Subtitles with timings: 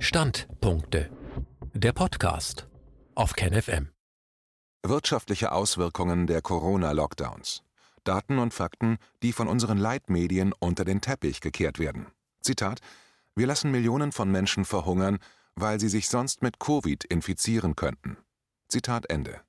[0.00, 1.10] Standpunkte.
[1.74, 2.68] Der Podcast
[3.16, 3.88] auf KenFM.
[4.84, 7.64] Wirtschaftliche Auswirkungen der Corona-Lockdowns.
[8.04, 12.06] Daten und Fakten, die von unseren Leitmedien unter den Teppich gekehrt werden.
[12.40, 12.78] Zitat:
[13.34, 15.18] Wir lassen Millionen von Menschen verhungern,
[15.56, 18.16] weil sie sich sonst mit Covid infizieren könnten.
[18.68, 19.40] Zitat Ende.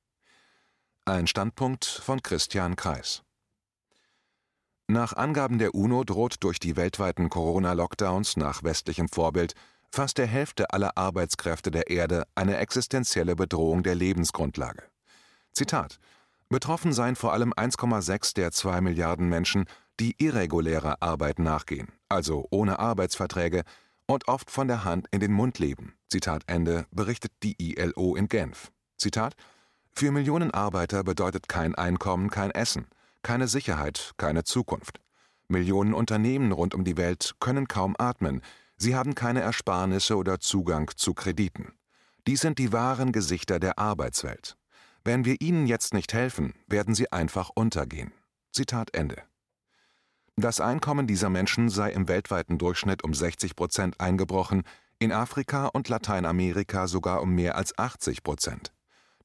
[1.06, 3.22] Ein Standpunkt von Christian Kreis.
[4.88, 9.54] Nach Angaben der UNO droht durch die weltweiten Corona-Lockdowns nach westlichem Vorbild
[9.92, 14.84] fast der Hälfte aller Arbeitskräfte der Erde eine existenzielle Bedrohung der Lebensgrundlage.
[15.54, 16.00] Zitat:
[16.50, 19.65] Betroffen seien vor allem 1,6 der 2 Milliarden Menschen,
[20.00, 23.64] die irregulärer Arbeit nachgehen, also ohne Arbeitsverträge
[24.06, 25.93] und oft von der Hand in den Mund leben.
[26.10, 28.71] Zitat Ende, berichtet die ILO in Genf.
[28.98, 29.36] Zitat:
[29.92, 32.88] Für Millionen Arbeiter bedeutet kein Einkommen kein Essen
[33.22, 35.00] keine Sicherheit, keine Zukunft.
[35.48, 38.42] Millionen Unternehmen rund um die Welt können kaum atmen,
[38.80, 41.73] sie haben keine Ersparnisse oder Zugang zu Krediten.
[42.25, 44.58] Dies sind die wahren Gesichter der Arbeitswelt.
[45.04, 48.12] Wenn wir ihnen jetzt nicht helfen, werden sie einfach untergehen.
[48.52, 49.22] Zitat Ende.
[50.36, 54.64] Das Einkommen dieser Menschen sei im weltweiten Durchschnitt um 60 Prozent eingebrochen,
[54.98, 58.73] in Afrika und Lateinamerika sogar um mehr als 80 Prozent.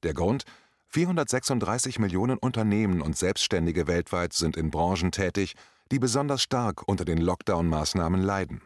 [0.03, 0.43] Der Grund,
[0.87, 5.55] 436 Millionen Unternehmen und Selbstständige weltweit sind in Branchen tätig,
[5.91, 8.61] die besonders stark unter den Lockdown-Maßnahmen leiden.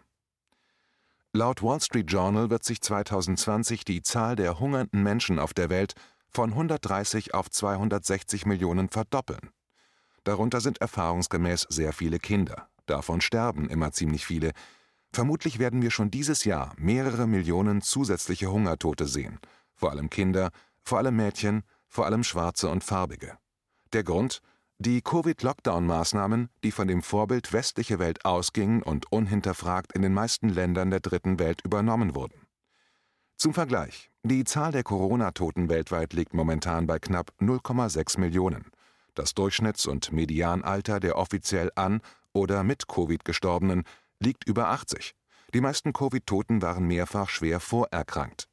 [1.31, 5.93] Laut Wall Street Journal wird sich 2020 die Zahl der hungernden Menschen auf der Welt
[6.27, 9.51] von 130 auf 260 Millionen verdoppeln.
[10.23, 12.67] Darunter sind erfahrungsgemäß sehr viele Kinder.
[12.87, 14.53] Davon sterben immer ziemlich viele.
[15.13, 19.37] Vermutlich werden wir schon dieses Jahr mehrere Millionen zusätzliche Hungertote sehen,
[19.75, 20.49] vor allem Kinder,
[20.81, 23.37] vor allem Mädchen, vor allem schwarze und farbige.
[23.93, 24.41] Der Grund?
[24.81, 30.89] Die Covid-Lockdown-Maßnahmen, die von dem Vorbild westliche Welt ausgingen und unhinterfragt in den meisten Ländern
[30.89, 32.47] der Dritten Welt übernommen wurden.
[33.35, 38.71] Zum Vergleich: Die Zahl der Corona-Toten weltweit liegt momentan bei knapp 0,6 Millionen.
[39.15, 41.99] Das Durchschnitts- und Medianalter der offiziell an
[42.31, 43.83] oder mit Covid Gestorbenen
[44.21, 45.13] liegt über 80.
[45.53, 48.47] Die meisten Covid-Toten waren mehrfach schwer vorerkrankt.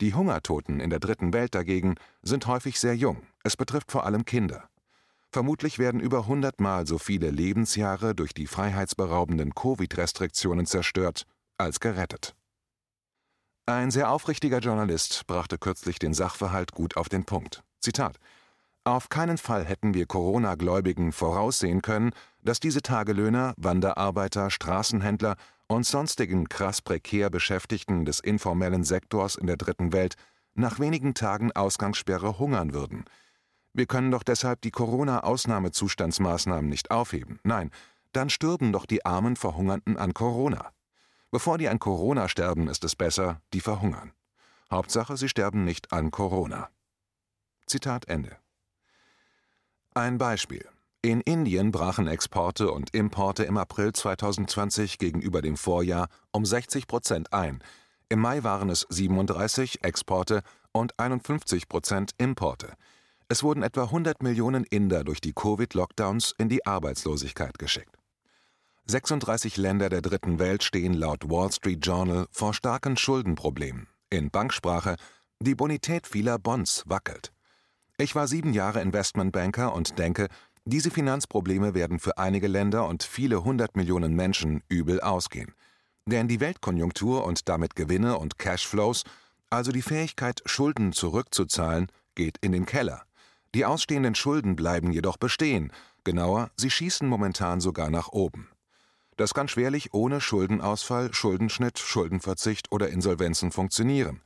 [0.00, 4.24] Die Hungertoten in der Dritten Welt dagegen sind häufig sehr jung, es betrifft vor allem
[4.24, 4.68] Kinder.
[5.30, 11.24] Vermutlich werden über hundertmal so viele Lebensjahre durch die freiheitsberaubenden Covid-Restriktionen zerstört
[11.58, 12.34] als gerettet.
[13.66, 17.62] Ein sehr aufrichtiger Journalist brachte kürzlich den Sachverhalt gut auf den Punkt.
[17.80, 18.16] Zitat
[18.84, 26.48] Auf keinen Fall hätten wir Corona-Gläubigen voraussehen können, dass diese Tagelöhner, Wanderarbeiter, Straßenhändler und sonstigen
[26.48, 30.14] krass prekär Beschäftigten des informellen Sektors in der Dritten Welt
[30.54, 33.04] nach wenigen Tagen Ausgangssperre hungern würden.
[33.78, 37.38] Wir können doch deshalb die Corona-Ausnahmezustandsmaßnahmen nicht aufheben.
[37.44, 37.70] Nein,
[38.10, 40.72] dann stürben doch die armen Verhungernden an Corona.
[41.30, 44.10] Bevor die an Corona sterben, ist es besser, die verhungern.
[44.68, 46.70] Hauptsache, sie sterben nicht an Corona.
[47.66, 48.36] Zitat Ende.
[49.94, 50.68] Ein Beispiel.
[51.00, 57.32] In Indien brachen Exporte und Importe im April 2020 gegenüber dem Vorjahr um 60 Prozent
[57.32, 57.62] ein.
[58.08, 62.72] Im Mai waren es 37 Exporte und 51 Prozent Importe.
[63.30, 67.94] Es wurden etwa 100 Millionen Inder durch die Covid-Lockdowns in die Arbeitslosigkeit geschickt.
[68.86, 73.86] 36 Länder der Dritten Welt stehen laut Wall Street Journal vor starken Schuldenproblemen.
[74.08, 74.96] In Banksprache,
[75.40, 77.30] die Bonität vieler Bonds wackelt.
[77.98, 80.28] Ich war sieben Jahre Investmentbanker und denke,
[80.64, 85.52] diese Finanzprobleme werden für einige Länder und viele hundert Millionen Menschen übel ausgehen.
[86.06, 89.04] Denn die Weltkonjunktur und damit Gewinne und Cashflows,
[89.50, 93.07] also die Fähigkeit, Schulden zurückzuzahlen, geht in den Keller.
[93.54, 95.72] Die ausstehenden Schulden bleiben jedoch bestehen,
[96.04, 98.50] genauer, sie schießen momentan sogar nach oben.
[99.16, 104.20] Das kann schwerlich ohne Schuldenausfall, Schuldenschnitt, Schuldenverzicht oder Insolvenzen funktionieren.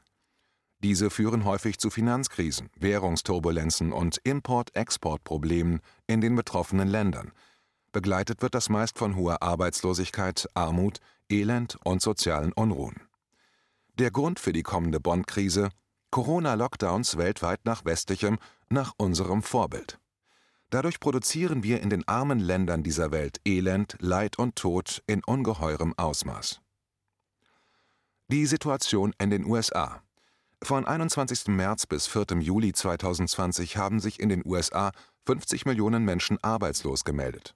[0.80, 7.30] Diese führen häufig zu Finanzkrisen, Währungsturbulenzen und Import-Export-Problemen in den betroffenen Ländern.
[7.92, 10.98] Begleitet wird das meist von hoher Arbeitslosigkeit, Armut,
[11.30, 12.96] Elend und sozialen Unruhen.
[13.98, 15.70] Der Grund für die kommende Bondkrise
[16.12, 18.38] Corona-Lockdowns weltweit nach westlichem,
[18.72, 19.98] nach unserem Vorbild.
[20.70, 25.92] Dadurch produzieren wir in den armen Ländern dieser Welt Elend, Leid und Tod in ungeheurem
[25.96, 26.60] Ausmaß.
[28.28, 30.02] Die Situation in den USA
[30.62, 31.48] von 21.
[31.48, 32.38] März bis 4.
[32.40, 34.92] Juli 2020 haben sich in den USA
[35.26, 37.54] 50 Millionen Menschen arbeitslos gemeldet.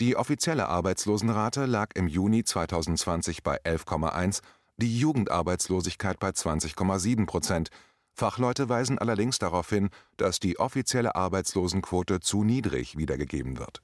[0.00, 4.40] Die offizielle Arbeitslosenrate lag im Juni 2020 bei 11,1,
[4.76, 7.70] die Jugendarbeitslosigkeit bei 20,7 Prozent.
[8.14, 13.82] Fachleute weisen allerdings darauf hin, dass die offizielle Arbeitslosenquote zu niedrig wiedergegeben wird.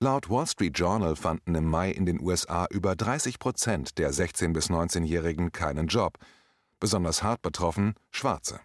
[0.00, 4.52] Laut Wall Street Journal fanden im Mai in den USA über 30 Prozent der 16-
[4.52, 6.18] bis 19-Jährigen keinen Job–
[6.80, 8.60] besonders hart betroffen Schwarze.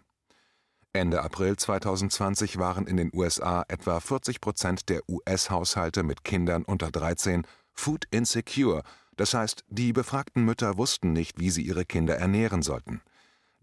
[0.94, 6.92] Ende April 2020 waren in den USA etwa 40 Prozent der US-Haushalte mit Kindern unter
[6.92, 8.84] 13 Food Insecure,
[9.16, 13.02] das heißt, die befragten Mütter wussten nicht, wie sie ihre Kinder ernähren sollten.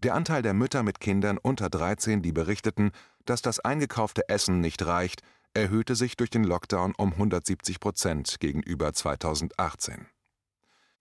[0.03, 2.91] Der Anteil der Mütter mit Kindern unter 13, die berichteten,
[3.25, 5.21] dass das eingekaufte Essen nicht reicht,
[5.53, 10.07] erhöhte sich durch den Lockdown um 170 Prozent gegenüber 2018.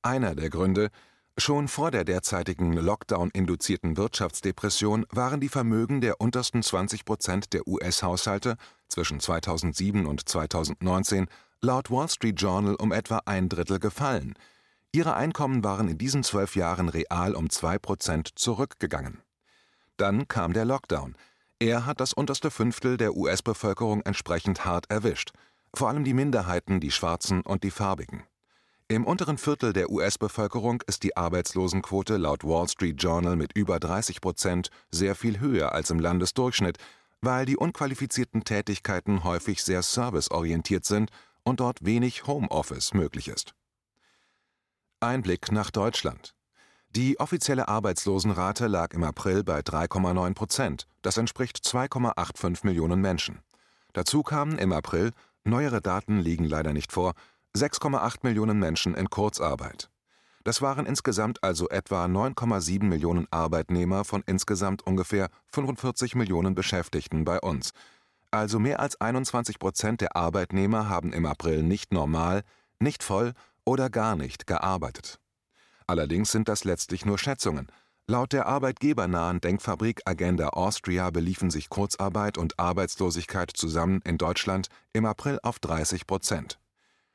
[0.03, 0.91] Einer der Gründe,
[1.39, 8.57] Schon vor der derzeitigen Lockdown-induzierten Wirtschaftsdepression waren die Vermögen der untersten 20 Prozent der US-Haushalte
[8.89, 11.29] zwischen 2007 und 2019
[11.63, 14.35] laut Wall Street Journal um etwa ein Drittel gefallen.
[14.93, 19.23] Ihre Einkommen waren in diesen zwölf Jahren real um zwei Prozent zurückgegangen.
[19.97, 21.15] Dann kam der Lockdown.
[21.61, 25.31] Er hat das unterste Fünftel der US-Bevölkerung entsprechend hart erwischt,
[25.73, 28.25] vor allem die Minderheiten, die Schwarzen und die Farbigen.
[28.89, 34.21] Im unteren Viertel der US-Bevölkerung ist die Arbeitslosenquote laut Wall Street Journal mit über 30
[34.21, 36.79] Prozent sehr viel höher als im Landesdurchschnitt,
[37.21, 41.11] weil die unqualifizierten Tätigkeiten häufig sehr serviceorientiert sind
[41.45, 43.55] und dort wenig Homeoffice möglich ist.
[45.03, 46.35] Ein Blick nach Deutschland.
[46.91, 53.39] Die offizielle Arbeitslosenrate lag im April bei 3,9 Prozent, das entspricht 2,85 Millionen Menschen.
[53.95, 55.13] Dazu kamen im April,
[55.43, 57.15] neuere Daten liegen leider nicht vor,
[57.57, 59.89] 6,8 Millionen Menschen in Kurzarbeit.
[60.45, 67.41] Das waren insgesamt also etwa 9,7 Millionen Arbeitnehmer von insgesamt ungefähr 45 Millionen Beschäftigten bei
[67.41, 67.71] uns.
[68.31, 72.43] Also mehr als 21 Prozent der Arbeitnehmer haben im April nicht normal,
[72.81, 73.33] nicht voll
[73.65, 75.21] oder gar nicht gearbeitet.
[75.87, 77.67] Allerdings sind das letztlich nur Schätzungen.
[78.07, 85.05] Laut der arbeitgebernahen Denkfabrik Agenda Austria beliefen sich Kurzarbeit und Arbeitslosigkeit zusammen in Deutschland im
[85.05, 86.59] April auf 30 Prozent.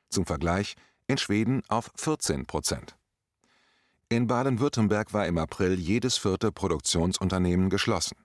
[0.08, 0.74] Zum Vergleich
[1.06, 2.96] in Schweden auf 14 Prozent.
[4.08, 8.16] In Baden-Württemberg war im April jedes vierte Produktionsunternehmen geschlossen.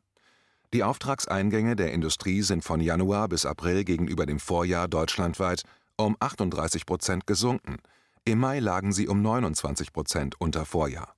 [0.74, 5.64] Die Auftragseingänge der Industrie sind von Januar bis April gegenüber dem Vorjahr deutschlandweit
[5.98, 7.78] um 38 Prozent gesunken.
[8.24, 11.16] Im Mai lagen sie um 29 Prozent unter Vorjahr.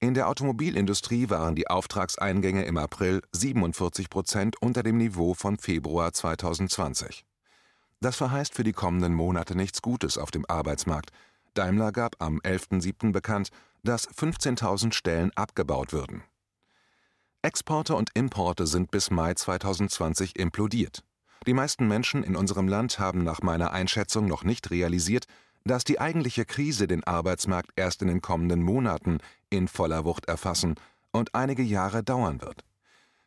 [0.00, 6.12] In der Automobilindustrie waren die Auftragseingänge im April 47 Prozent unter dem Niveau von Februar
[6.12, 7.24] 2020.
[8.00, 11.10] Das verheißt für die kommenden Monate nichts Gutes auf dem Arbeitsmarkt.
[11.54, 13.12] Daimler gab am 11.07.
[13.12, 13.50] bekannt,
[13.84, 16.24] dass 15.000 Stellen abgebaut würden.
[17.42, 21.04] Exporte und Importe sind bis Mai 2020 implodiert.
[21.46, 25.26] Die meisten Menschen in unserem Land haben nach meiner Einschätzung noch nicht realisiert,
[25.68, 29.18] dass die eigentliche Krise den Arbeitsmarkt erst in den kommenden Monaten
[29.50, 30.74] in voller Wucht erfassen
[31.12, 32.64] und einige Jahre dauern wird.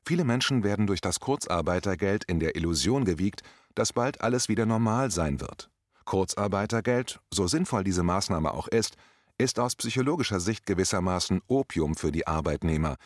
[0.06, 3.44] Viele Menschen werden durch das Kurzarbeitergeld in der Illusion gewiegt,
[3.76, 5.70] dass bald alles wieder normal sein wird.
[6.06, 8.96] Kurzarbeitergeld, so sinnvoll diese Maßnahme auch ist,
[9.38, 12.98] ist aus psychologischer Sicht gewissermaßen Opium für die Arbeitnehmer.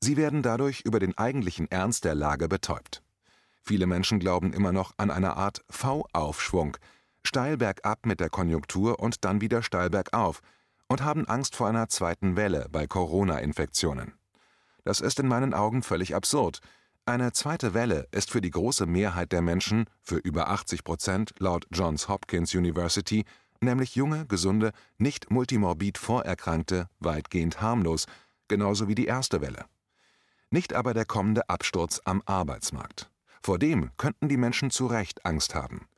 [0.00, 3.02] Sie werden dadurch über den eigentlichen Ernst der Lage betäubt.
[3.62, 6.76] Viele Menschen glauben immer noch an eine Art V-Aufschwung,
[7.24, 10.40] steil bergab mit der Konjunktur und dann wieder steil bergauf,
[10.88, 14.12] und haben Angst vor einer zweiten Welle bei Corona-Infektionen.
[14.84, 16.60] Das ist in meinen Augen völlig absurd,
[17.04, 21.66] eine zweite Welle ist für die große Mehrheit der Menschen, für über 80 Prozent laut
[21.72, 23.24] Johns Hopkins University,
[23.60, 28.06] nämlich junge, gesunde, nicht multimorbid Vorerkrankte, weitgehend harmlos,
[28.46, 29.64] genauso wie die erste Welle.
[30.50, 33.10] Nicht aber der kommende Absturz am Arbeitsmarkt.
[33.42, 35.88] Vor dem könnten die Menschen zu Recht Angst haben.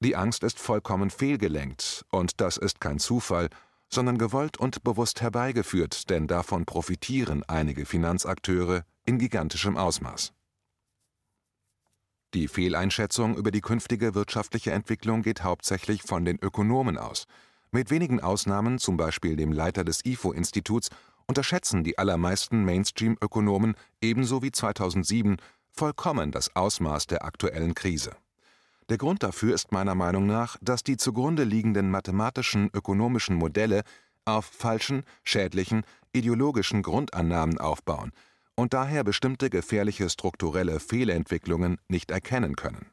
[0.00, 3.48] Die Angst ist vollkommen fehlgelenkt, und das ist kein Zufall,
[3.90, 10.32] sondern gewollt und bewusst herbeigeführt, denn davon profitieren einige Finanzakteure in gigantischem Ausmaß.
[12.34, 17.24] Die Fehleinschätzung über die künftige wirtschaftliche Entwicklung geht hauptsächlich von den Ökonomen aus.
[17.70, 20.90] Mit wenigen Ausnahmen, zum Beispiel dem Leiter des IFO-Instituts,
[21.26, 25.38] unterschätzen die allermeisten Mainstream-Ökonomen ebenso wie 2007
[25.70, 28.14] vollkommen das Ausmaß der aktuellen Krise.
[28.88, 33.82] Der Grund dafür ist meiner Meinung nach, dass die zugrunde liegenden mathematischen ökonomischen Modelle
[34.24, 38.12] auf falschen, schädlichen, ideologischen Grundannahmen aufbauen
[38.54, 42.86] und daher bestimmte gefährliche strukturelle Fehlentwicklungen nicht erkennen können.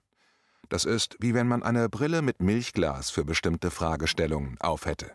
[0.70, 5.12] Das ist, wie wenn man eine Brille mit Milchglas für bestimmte Fragestellungen aufhätte.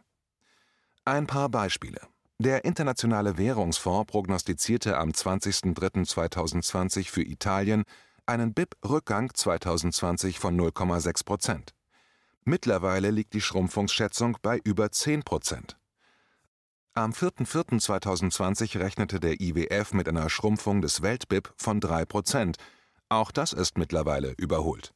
[1.04, 2.00] Ein paar Beispiele.
[2.38, 7.84] Der Internationale Währungsfonds prognostizierte am 20.03.2020 für Italien
[8.30, 11.74] einen BIP-Rückgang 2020 von 0,6 Prozent.
[12.44, 15.76] Mittlerweile liegt die Schrumpfungsschätzung bei über 10 Prozent.
[16.94, 22.56] Am 4.4.2020 rechnete der IWF mit einer Schrumpfung des Welt-BIP von 3 Prozent.
[23.08, 24.94] Auch das ist mittlerweile überholt.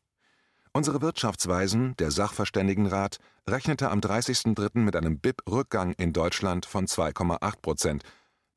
[0.72, 4.80] Unsere Wirtschaftsweisen, der Sachverständigenrat, rechnete am 30.03.
[4.80, 8.02] mit einem BIP-Rückgang in Deutschland von 2,8 Prozent.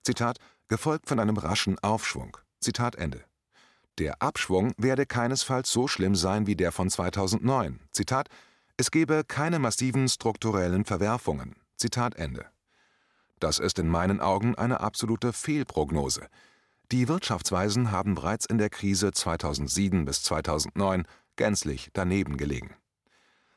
[0.04, 2.38] Zitat, gefolgt von einem raschen Aufschwung.
[2.60, 3.27] Zitat Ende.
[4.00, 7.80] Der Abschwung werde keinesfalls so schlimm sein wie der von 2009.
[7.92, 8.30] Zitat,
[8.78, 11.56] es gebe keine massiven strukturellen Verwerfungen.
[11.78, 12.46] Zitat Ende.
[13.40, 16.28] Das ist in meinen Augen eine absolute Fehlprognose.
[16.92, 22.76] Die Wirtschaftsweisen haben bereits in der Krise 2007 bis 2009 gänzlich daneben gelegen.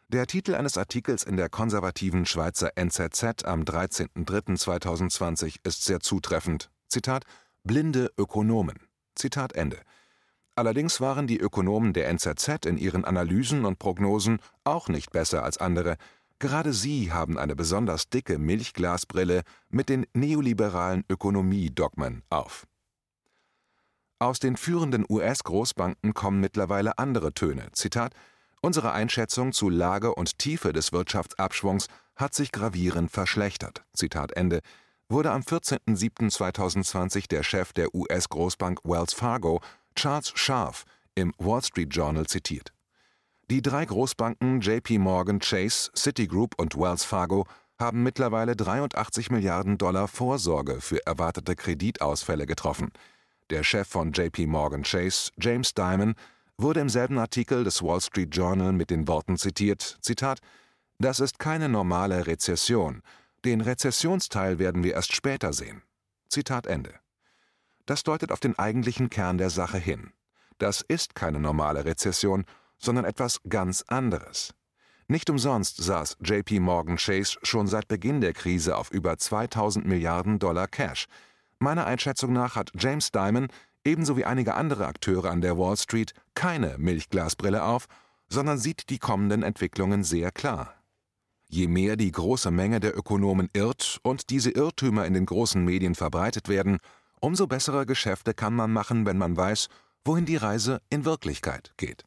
[0.08, 6.70] Der Titel eines Artikels in der konservativen Schweizer NZZ am 13.03.2020 ist sehr zutreffend.
[6.88, 7.24] Zitat:
[7.62, 8.78] Blinde Ökonomen.
[9.14, 9.78] Zitat Ende.
[10.60, 15.56] Allerdings waren die Ökonomen der NZZ in ihren Analysen und Prognosen auch nicht besser als
[15.56, 15.96] andere.
[16.38, 19.40] Gerade sie haben eine besonders dicke Milchglasbrille
[19.70, 22.66] mit den neoliberalen Ökonomiedogmen auf.
[24.18, 27.68] Aus den führenden US-Großbanken kommen mittlerweile andere Töne.
[27.72, 28.12] Zitat:
[28.60, 31.86] Unsere Einschätzung zu Lage und Tiefe des Wirtschaftsabschwungs
[32.16, 33.82] hat sich gravierend verschlechtert.
[33.94, 34.60] Zitat Ende.
[35.08, 39.60] Wurde am 14.07.2020 der Chef der US-Großbank Wells Fargo,
[39.94, 42.72] Charles Scharf, im Wall Street Journal zitiert.
[43.50, 47.46] Die drei Großbanken JP Morgan Chase, Citigroup und Wells Fargo
[47.80, 52.92] haben mittlerweile 83 Milliarden Dollar Vorsorge für erwartete Kreditausfälle getroffen.
[53.48, 56.14] Der Chef von JP Morgan Chase, James Dimon,
[56.58, 60.38] wurde im selben Artikel des Wall Street Journal mit den Worten zitiert: Zitat,
[60.98, 63.02] Das ist keine normale Rezession.
[63.44, 65.82] Den Rezessionsteil werden wir erst später sehen.
[66.28, 66.99] Zitat Ende.
[67.86, 70.12] Das deutet auf den eigentlichen Kern der Sache hin.
[70.58, 72.44] Das ist keine normale Rezession,
[72.78, 74.54] sondern etwas ganz anderes.
[75.08, 80.38] Nicht umsonst saß JP Morgan Chase schon seit Beginn der Krise auf über 2000 Milliarden
[80.38, 81.06] Dollar Cash.
[81.58, 83.48] Meiner Einschätzung nach hat James Dimon,
[83.84, 87.86] ebenso wie einige andere Akteure an der Wall Street, keine Milchglasbrille auf,
[88.28, 90.74] sondern sieht die kommenden Entwicklungen sehr klar.
[91.48, 95.96] Je mehr die große Menge der Ökonomen irrt und diese Irrtümer in den großen Medien
[95.96, 96.78] verbreitet werden,
[97.20, 99.68] umso bessere Geschäfte kann man machen, wenn man weiß,
[100.04, 102.04] wohin die Reise in Wirklichkeit geht.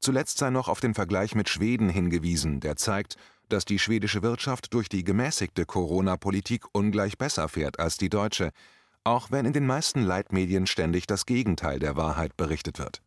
[0.00, 3.16] Zuletzt sei noch auf den Vergleich mit Schweden hingewiesen, der zeigt,
[3.48, 8.50] dass die schwedische Wirtschaft durch die gemäßigte Corona-Politik ungleich besser fährt als die deutsche,
[9.04, 13.02] auch wenn in den meisten Leitmedien ständig das Gegenteil der Wahrheit berichtet wird.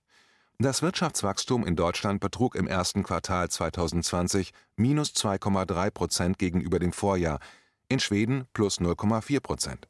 [0.57, 7.39] Das Wirtschaftswachstum in Deutschland betrug im ersten Quartal 2020 minus 2,3 Prozent gegenüber dem Vorjahr,
[7.87, 9.87] in Schweden plus 0,4 Prozent.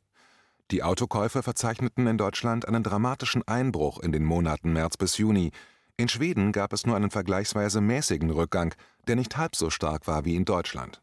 [0.71, 5.51] Die Autokäufe verzeichneten in Deutschland einen dramatischen Einbruch in den Monaten März bis Juni,
[5.97, 8.73] in Schweden gab es nur einen vergleichsweise mäßigen Rückgang,
[9.07, 11.01] der nicht halb so stark war wie in Deutschland.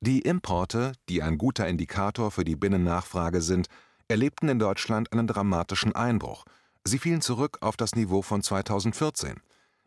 [0.00, 3.66] Die Importe, die ein guter Indikator für die Binnennachfrage sind,
[4.08, 6.44] erlebten in Deutschland einen dramatischen Einbruch.
[6.84, 9.40] Sie fielen zurück auf das Niveau von 2014.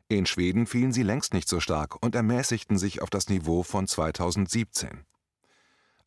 [0.09, 3.87] In Schweden fielen sie längst nicht so stark und ermäßigten sich auf das Niveau von
[3.87, 5.05] 2017.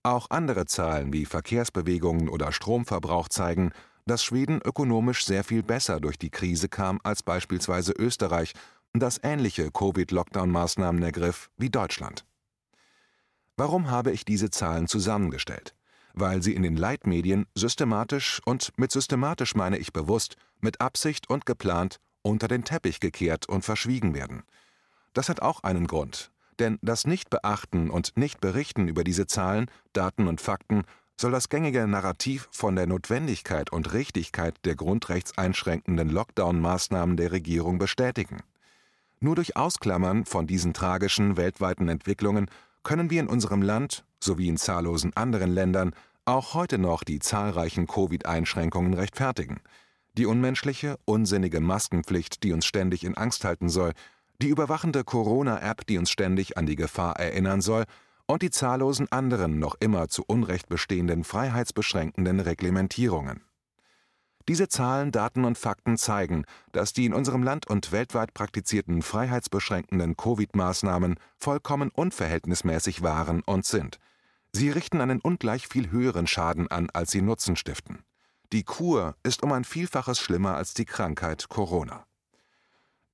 [0.02, 3.72] Auch andere Zahlen wie Verkehrsbewegungen oder Stromverbrauch zeigen,
[4.06, 8.54] dass Schweden ökonomisch sehr viel besser durch die Krise kam als beispielsweise Österreich,
[8.94, 12.24] das ähnliche Covid-Lockdown-Maßnahmen ergriff wie Deutschland.
[13.56, 15.74] Warum habe ich diese Zahlen zusammengestellt?
[16.14, 21.44] Weil sie in den Leitmedien systematisch und mit systematisch meine ich bewusst, mit Absicht und
[21.44, 24.42] geplant unter den Teppich gekehrt und verschwiegen werden.
[25.12, 30.40] Das hat auch einen Grund, denn das Nichtbeachten und Nichtberichten über diese Zahlen, Daten und
[30.40, 30.84] Fakten
[31.20, 38.38] soll das gängige Narrativ von der Notwendigkeit und Richtigkeit der grundrechtseinschränkenden Lockdown-Maßnahmen der Regierung bestätigen.
[39.20, 42.48] Nur durch Ausklammern von diesen tragischen weltweiten Entwicklungen
[42.84, 45.92] können wir in unserem Land sowie in zahllosen anderen Ländern
[46.24, 49.60] auch heute noch die zahlreichen Covid-Einschränkungen rechtfertigen.
[50.16, 53.92] Die unmenschliche, unsinnige Maskenpflicht, die uns ständig in Angst halten soll,
[54.40, 57.84] die überwachende Corona-App, die uns ständig an die Gefahr erinnern soll,
[58.26, 63.42] und die zahllosen anderen noch immer zu Unrecht bestehenden freiheitsbeschränkenden Reglementierungen.
[64.48, 70.16] Diese Zahlen, Daten und Fakten zeigen, dass die in unserem Land und weltweit praktizierten freiheitsbeschränkenden
[70.16, 73.98] Covid-Maßnahmen vollkommen unverhältnismäßig waren und sind.
[74.52, 78.04] Sie richten einen ungleich viel höheren Schaden an, als sie Nutzen stiften.
[78.52, 82.07] Die Kur ist um ein Vielfaches schlimmer als die Krankheit Corona.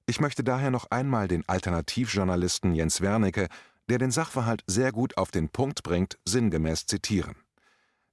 [0.06, 3.48] Ich möchte daher noch einmal den Alternativjournalisten Jens Wernicke
[3.88, 7.36] der den Sachverhalt sehr gut auf den Punkt bringt, sinngemäß zitieren.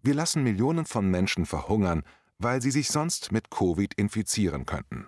[0.02, 2.04] Wir lassen Millionen von Menschen verhungern,
[2.40, 5.08] weil sie sich sonst mit Covid infizieren könnten.